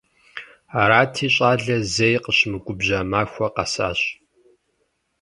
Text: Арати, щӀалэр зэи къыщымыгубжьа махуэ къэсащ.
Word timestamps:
Арати, 0.81 1.27
щӀалэр 1.33 1.81
зэи 1.93 2.17
къыщымыгубжьа 2.23 2.99
махуэ 3.11 3.47
къэсащ. 3.55 3.99